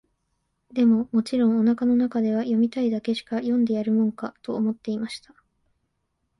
[0.73, 5.35] でも、もちろん、お腹の中では、読みたいだけしか読んでやるもんか、と思っていました。